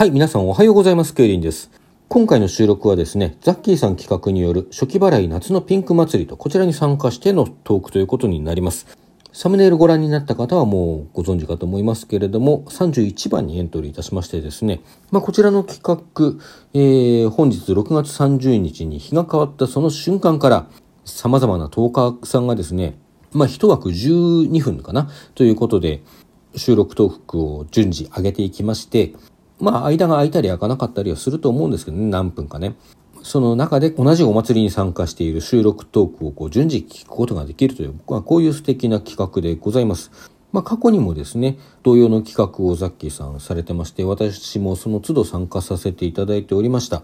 [0.00, 1.12] はい、皆さんおはようございます。
[1.12, 1.70] ケイリンです。
[2.08, 8.86] 今回の収録はですね、ザッキーさん企画による初期払い夏のピンク祭りとこちらに参加してのトークということになります。
[9.30, 16.42] サムネイルご覧になった方はもうご存知かと思いますけれども、31番にエントリーいたしましてですね、まあ、こちらの企画、
[16.72, 20.66] えー、本日6月30日に日が変わったその瞬間から、
[21.04, 22.96] 様々なトーカーさんがですね、
[23.32, 26.02] まあ、一枠12分かなということで、
[26.56, 29.12] 収録トークを順次上げていきまして、
[29.60, 32.74] まあ、間が空いたり開かなかったりはすると思うんですけどね、何分かね。
[33.22, 40.10] その中で同じお祭りに参加している収録トークをこう順次聞くことができるという、まあ、こういう素敵な企画でございます。
[40.52, 47.02] まあ、過去にもですね、同様の企画をザッキーさんされてまして、私もその都度参加させていただいておりました。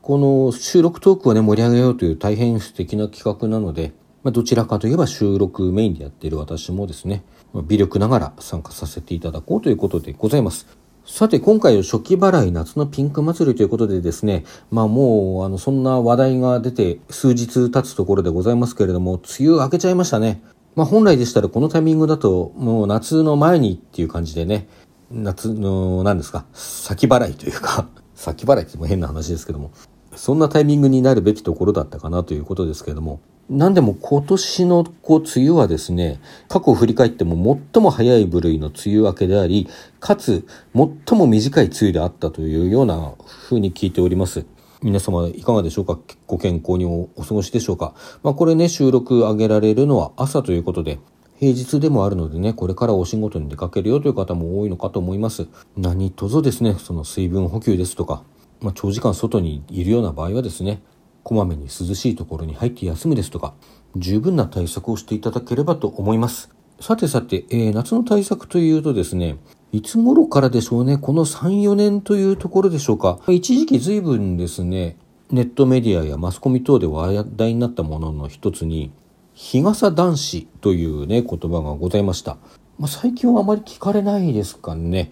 [0.00, 3.92] この収録トークをね、盛り上げようという大変素敵な企画なので、
[4.22, 7.24] まあ、どちらかといえば収録メインでやっている私もですね、
[7.66, 10.66] 微力ながら参加させていただこうということでございます。
[11.06, 20.42] さて、今回の初期払い夏のピンク祭りということでですね、まあもう、あの、そんな話題が出て数日経つところでございますけれども、梅雨明けちゃいましたね。
[20.74, 24.66] まあ本来でしたらこのタイミングだと、もう夏の前にっていう感じでね、
[25.10, 29.72] 夏の、何ですか、先払いというか、先払いっても変な話ですけども、
[30.16, 39.68] そんなタイミングになるべきところだったかなということですけれども、何でも今年のこう梅雨はですね、過去を振り返っても最も早い部類の梅雨明けであり、
[40.00, 43.12] かつ最も短い梅雨であったというような
[43.48, 44.46] 風に聞いております。
[44.82, 45.98] 皆様いかがでしょうか？
[46.26, 47.94] ご健康にお過ごしでしょうか？
[48.22, 50.98] まあこれね、収録上げられるのは朝ということで、
[51.38, 55.48] 平日でもあるのでね、これからお仕事に出かけるよという方も多いのかと思います。
[55.76, 58.22] 何卒ですね、その水分補給ですとか、
[58.60, 60.80] まあ、長時間外にいるような場合はですね、
[61.24, 63.54] こまめに涼しいところに入って休むですとか、
[63.96, 66.50] 十分な対策をしていただければと思います。
[66.80, 69.38] さてさて、えー、夏の対策というとですね、
[69.72, 73.18] いつ頃からでしょうね、この3、4年というところでしょうか。
[73.26, 74.98] 一時期随分ですね、
[75.30, 78.92] ネットメディアやマスコミ等で話題になったものの一つに、
[79.32, 82.36] 日傘男子というね、言葉がございました。
[82.78, 85.10] まあ、最近はあまり聞かれないですかね。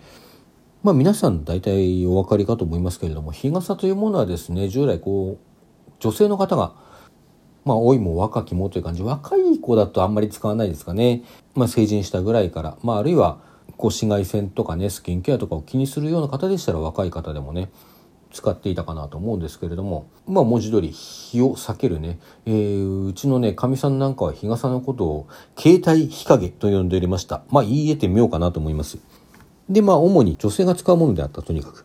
[0.83, 5.52] まあ皆さん大体お分かりかと思いますけれども、日傘というものはですね、従来こう、
[6.03, 6.73] 女性の方が、
[7.65, 11.23] まあ、老いも若きもという感じ、若い子だとあんまり使わないですかね。
[11.55, 13.39] まあ、成人したぐらいから、まあ、あるいは、
[13.77, 17.71] こう、紫外線とかね、スキンケアとかを気にするような方でしたら、若い方でもね、
[18.33, 27.45] 使っていたかなと思うんですけれども、まあ、文字通り、日を避けるね、えー、うちのね、かみさんなんかは日傘のことを、携帯日陰と呼んでおりました。
[27.49, 28.99] まあ、言い得てみようかなと思います。
[29.69, 31.85] で、まあ、主に女性が使うものであった、とにかく。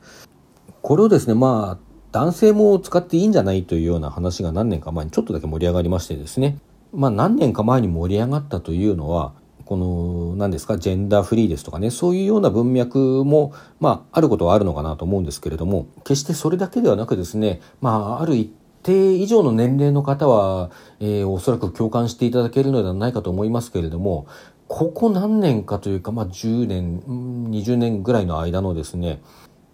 [0.81, 1.86] これをですね、まあ、
[2.17, 6.57] 男性も使っていいんじゃないというような話が何年か前にちょっとだけ盛り上がりましてですね。
[6.91, 9.33] まあ何年か前に盛り上がったというのは
[9.65, 18.51] この何ですかジェンダーフリーですとかねそういうような文脈もまああることはあるのかなと思うんですけれども決してそれだけではなくですねまあある一
[18.81, 24.25] 定以上の年齢の方は、えー、おそらく共感していただけるのではないかと思いますけれども
[24.67, 29.21] ここ何年かというか、まあ、10年20年ぐらいの間のですね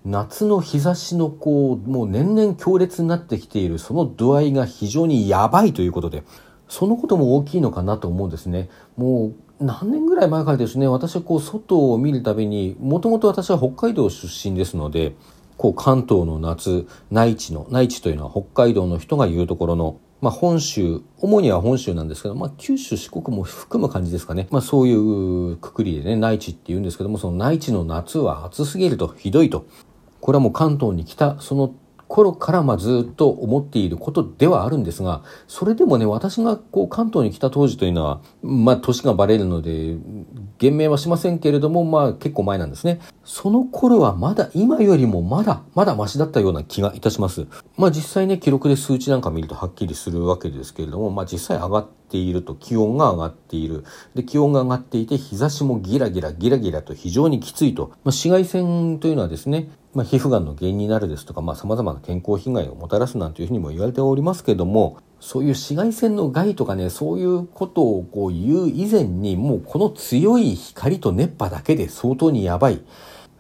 [0.06, 6.24] 夏の日差しのこう、もう年々強烈になってきているその度合いが非常にやばいということで、
[6.68, 8.69] そのことも大きいのかなと思うんですね。
[8.97, 15.16] もう何年ぐらい前からですね、私はこう外を見るたびに、もともと私は北海道出身ですので、
[15.56, 24.47] こう関東の夏、内地の、内地というのは北海道の人が言うところの、まあ本州、主には本州なんですけど、まあ九州、四国も含む感じですかね。
[24.52, 29.66] まあそういうくくりでね、内地って言うんですけども、その内地の夏は暑すぎると、ひどいと。
[30.24, 31.76] これはもう関東に来たその
[32.08, 39.98] 頃からまずっと思っていることではあるんですが、それでもね、私がこう関東に来た当時というのは、まあ年がバレるので、
[40.60, 43.02] 言明はしませんけれども、まあ結構前なんですね。
[43.26, 47.48] その頃はまだ今よりもまだ、まだマシだったような気がいたします。
[47.76, 53.84] まあ実際ね、記録で数値なんか見るとはっきりするわけですけれども、まあ実際上がってていると気温が上がっている。
[54.13, 57.88] で、気温が上がっていて日差しもギラギラギラギラと非常にきついと。
[57.88, 72.81] まあ紫外線というのはですね、まあ、皮膚がんの原因になるですとか、まあ、様々な健康被害をもたらすなんていうふうにも言われておりますけども、そういう紫外線の害とかね、そういうことをこう言う以前に、もうこの強い光と熱波だけで相当にやばい。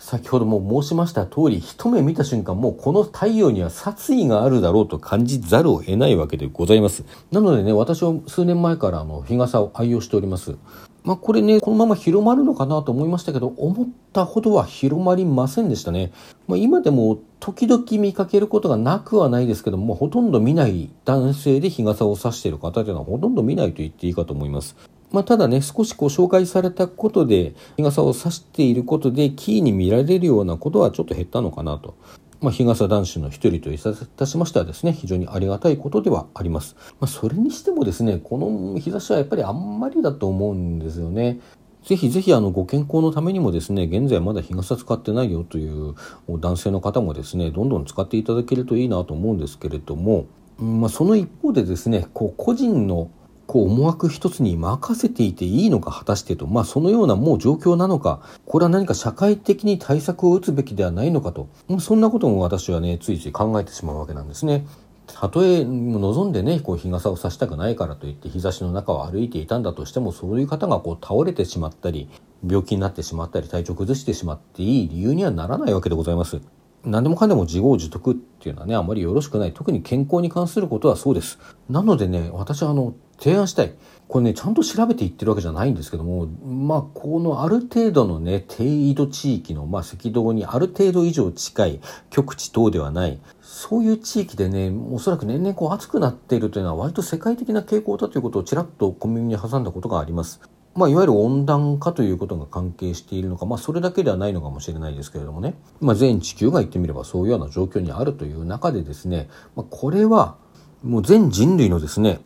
[0.03, 7.05] 先ほども申しました通り、一目見た瞬間、もうこの太陽には殺意があるだろうと感じざるを得ないわけでございます。
[7.31, 10.57] なのでね、私は数年前からあの日傘を愛用しております。
[11.05, 16.11] まあこれね、このまま広まるのかなと思いましたけど、思ったほどは広まりませんでしたね。
[16.47, 24.75] まあ今でも時々見かけることがなくはないですけども、ほとんど見ない男性で日傘を差している方というのはほとんど見ないと言っていいかと思います。
[25.13, 31.93] まあ、ただね、少しこう紹介されたことで、日傘を差していることで、キーに見られるようなことはちょっと減ったのかなと。
[32.41, 36.75] まあ、日傘男子の一人といたしましてはですね、非常にありがたいことではあります。
[36.99, 41.39] まあ、それにしてもですね、この日差しはやっぱりあんまりだと思うんですよね。
[41.85, 45.93] ぜひぜひあのご健康のためにもですね、現在まだ日傘使ってないよという
[46.27, 50.25] 男性の方もですね、どんどん使っていただけるといいなと思うんですけれども、
[50.57, 53.09] まあ、その一方でですね、こう個人の
[53.53, 64.65] こう思惑一つに任せていていいのか果たしてと、まあそのようなもう状況なのか、これは何か社会的に対策を打つべきではないのかと、そんなことも私はね、ついつい考えてしまうわけなんですね。
[65.05, 72.09] たとえ望んでね、こう日傘を差したくないからといって日差しの中を歩いていたんだとしても、そういう方がこう倒れてしまったり、
[72.43, 76.41] 病気になってしまったり、体調崩してしまっていい理由にはならないわけでございます。
[76.85, 79.53] 何でもかんでも自業自得っていうのはね、あまりよろしくない。
[79.53, 81.37] 特に健康に関することはそうです。
[81.69, 83.73] なのでね、私はあの、提案したい。
[84.07, 100.41] これね、ちゃんと調べていってるわけじゃないんですけども、まあ、このある程度のね、低緯度地域の、まあ、赤道にある程度以上近い極地等ではない、そういう地域でね、おそらく年々こう暑くなっているというのは割と世界的な傾向だということをちらっと小耳に挟んだことがあります。
[100.75, 110.37] まあ、いわゆる温暖化ということが関係しているのか、まあ、それだけではないのかもしれないですけれどもね、まあ、全地球が言ってみればそういうような状況にあるという中でですね、まあ、これは
[110.83, 112.21] もう全人類のですね、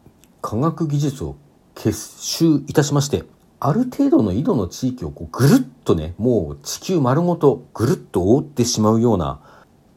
[0.48, 1.36] 科学技術を
[1.76, 3.26] 結集いたしまして、
[3.60, 9.42] ある程度の緯度の地域をこうぐるっとね、もう地球丸ごとぐるっと覆ってしまうような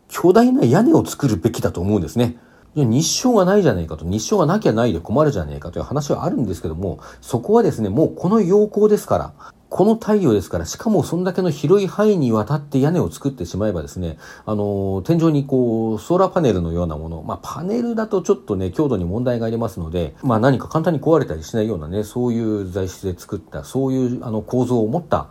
[0.08, 2.36] 巨大な屋根を作るべきだと思うんですね。
[2.74, 9.32] 日照がないじゃないかと、日照がなきゃないで困るじゃねえかという話はあるんですけども、そこはですね、もうこの陽光ですから、
[9.70, 25.28] この太陽ですから、しかもそんだけの広い範囲にわたって屋根を作ってしまえばですね、あの、天井にこう、ソーラーパネルのようなもの、まあパネルだとちょっとね、強度に問題がありますので、まあ何か簡単に壊れたりしないようなね、そういう材質で作った、そういうあの構造を持った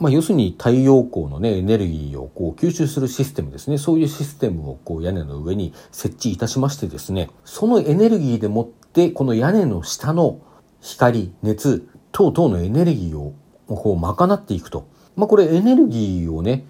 [0.00, 3.78] まあ、要するに太陽光のね、エネルギーをこう吸収するシステムですね。
[3.78, 10.40] そういうシステムをこう屋根の上に設置いたしましてですね、そのエネルギーでもって、この屋根の下の
[10.80, 13.34] 光、熱、等々のエネルギーを
[13.76, 14.86] こう賄っていくと。
[15.16, 16.64] まあ、これエネルギーをね、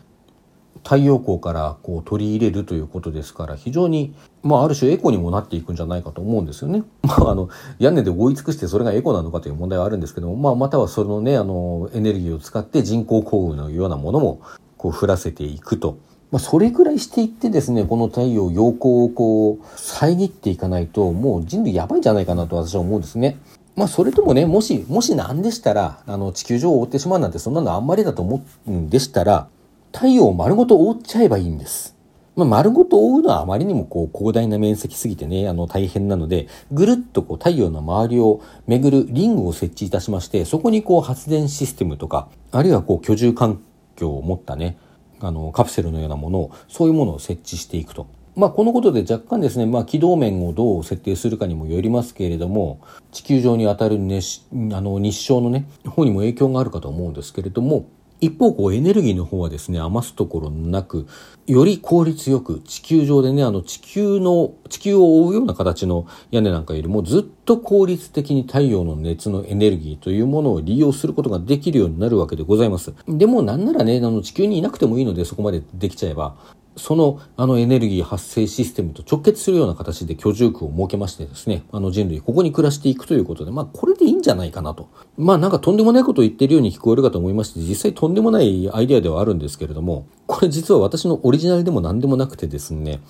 [0.84, 6.82] 太陽光からこう取り入れるということですから非常に、まあ、ある種エコにもなっていくんじゃないかと思うんですよね。
[7.02, 7.48] まあ、あの
[7.78, 14.40] 屋根で覆い尽くしてそれがエコなのかという問題はあるんですけども、まあ、またはそのねあのエネルギーを使って人工降雨のようなものも
[14.76, 15.96] こう降らせていくと。
[16.30, 23.38] まあ、それぐらいしていってですね、この太陽、陽光をこう、遮っていかないと、もう人類やばいんじゃないかなと私は思うんですね。
[23.78, 29.46] まあ、それともね、もし、もしなんでしたら、あの、地球上を覆ってしまうなんて、そんなのあんまりだと思うんでしたら、
[29.94, 31.94] 太陽を丸ごと覆っちゃえばいいんです。
[32.34, 43.60] まあ、丸ごと覆うのはあまりにもこう広大な面積すぎてね、あの大変なので、ぐるっとこう太陽の周りを巡るリングを設置いたしまして、そこにこう発電システムとか、あるいはこう居住環
[43.94, 44.76] 境を持ったね、
[45.20, 48.08] あのカプセルのようなものを、そういうものを設置していくと。
[48.38, 52.80] まあ、このことで若干ですね、まあ、軌道面をどう設定するかにもよりますけれども、
[53.10, 57.86] 地球上に当たる熱あの日照のね、方にも影響があるかと思うんですけれども、
[58.20, 61.08] 一方、こう、エネルギーの方はですね、余すところなく、
[61.48, 72.92] より効率よく、地球上でね、あの、地球の、地球を覆うような形の屋根なんかよりも、ずっと効率的に太陽の熱のエネルギーというものを利用することができるようになるわけでございます。
[73.08, 76.36] でも、なんならね、あの、地球にいなくてもいいので、そこまでできちゃえば、
[76.78, 84.88] そのあのエネルギー発生システムと直結するような形で居住区を設けましてですね、あの人類ここに暮らしていくということで、まあこれでいいんじゃないかなと。
[85.16, 93.00] まあなんかとんでもないことを言ってるように聞こえるかと思いまして、実際とんでもないアイデアではあるんですけれども、これ実は私のオリジナルでも何でもなくてですね、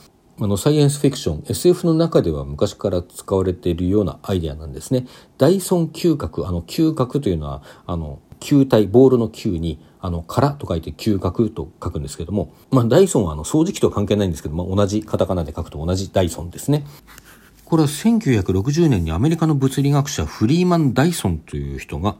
[0.40, 5.06] あの、サイエンスフィクション、SF の中では昔から使われているようなアイデアなんですね。
[5.36, 16.84] ダイソン嗅覚、あの、嗅覚というのは、あの、球体、ボールの球に、あの、空と書いて嗅覚と書くんですけども、まあ、ダイソンはあの、掃除機とは関係ないんですけど、まあ、同じカタカナで書くと同じダイソンですね。
[17.64, 22.16] これは1960年にアメリカの物理学者フリーマン・ダイソンという人が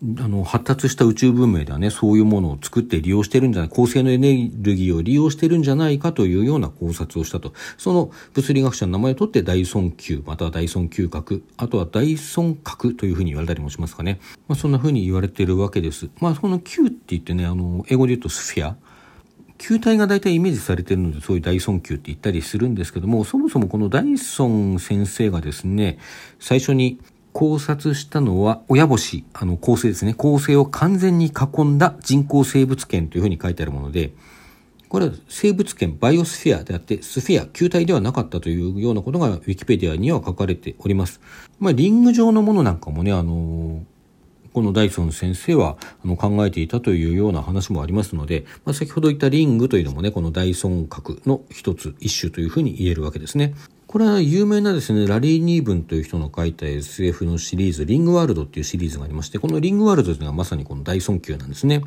[0.00, 7.52] あの、発達した宇宙文明ではね、そういうものを作って利用してるんじゃない、高性能エネルギーを利用してるんじゃないかというような考察をしたと。
[7.78, 14.20] その物理学者の名前を取ってダイソン級、またはダイソン級核、あとはダイソン核というふうに言われたりもしますかね。
[14.46, 16.08] まあ、そんなふうに言われているわけです。
[16.20, 18.76] まあ、その級って言ってね、あの、英語で言うとスフィア。
[19.58, 25.98] 球体が大体イメージされているので、そういうダイソン球って言ったりするんですけども、そもそもこのダイソン先生がですね、
[26.38, 27.00] 最初に
[27.32, 30.14] 考察したのは、親星、あの、構成ですね。
[30.14, 34.12] 構成を完全に囲んだ人工生物圏というふうに書いてあるもので、
[34.88, 41.20] これは生物圏、バイオスフィアであって、スフィア、球体ではなかったというようなことが、ウィキペディアには書かれております。
[41.60, 43.84] まあ、リング状のものなんかもね、あの、
[44.54, 53.54] このダイソン先生はあの考えていたというような話もありますので、まあ、先ほど言ったリングというのもね、このダイソン核の一つ、一種というふうに言えるわけですね。
[53.88, 61.80] これは有名なですね、ラリー・ニーブンという人の書いた SF のシリーズ、リングワールドっていうシリーズがありまして、このリングワールドというのはまさにこの大尊級なんですね。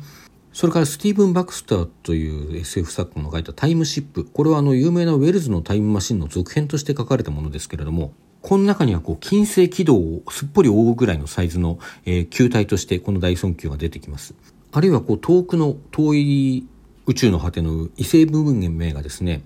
[0.52, 4.24] それからスティーブン・バクスターという SF 作家の書いたタイムシップ。
[4.24, 14.34] これはあの有名なウェルズのタイムマシンの続編として書かれたものですけれども、この中にはこう金星軌道をすっぽり覆うぐらいのサイズの、え、球体としてこの大尊級が出てきます。
[14.72, 16.66] あるいはこう遠くの遠い
[17.06, 19.42] 宇宙の果ての異星部分名がですね、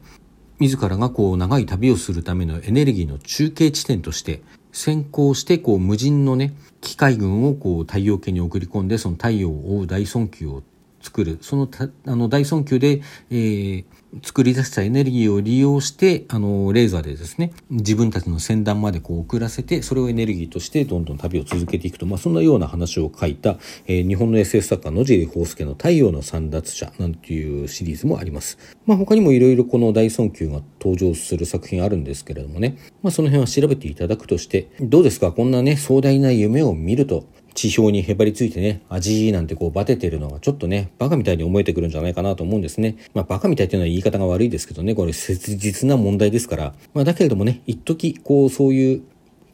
[0.59, 10.63] 自らがこう長い旅をするためのエネルギーの中継地点として先行してこう無人のね機械群をこう太陽系に送り込んでその太陽を覆う大損球を
[11.01, 11.39] 作る。
[11.41, 11.69] その
[12.07, 13.85] あの大損球で、えー、
[14.23, 28.59] 作り出したエネルギーを利用して、あの、レーザーでですね、自分たちの先端までこう送らせて、それをエネルギーとしてどんどん旅を続けていくと、まあ、そんなような話を書いた、えー、日本の SF 作家野尻宝介の太陽の散奪者なんていうシリーズもあります。
[28.87, 35.33] まあ、他にもいろいろこの大尊級が登場する作品あるんですけれどもね、まあ、その辺は調べていただくとして、どうですか？
[35.33, 42.97] こんなね、壮大な夢を見ると、地表にへばりついてね、味なんてこうバテてるのがちょっとね、バカみたいに思えてくるんじゃないかなと思うんですね。
[43.15, 46.75] まあバカみたいっていうのは言い方が悪いですけどね、これ切実な問題ですから。
[46.93, 49.03] まあだけれどもね、一時こうそういう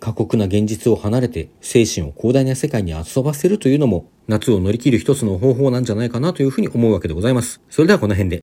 [0.01, 7.61] 過酷な現実を離れて精神を広大な世界に遊ばせるというのも夏を乗り切る一つの方法なんじゃないかなというふうに思うわけでございます。
[7.71, 8.31] それではこの辺で。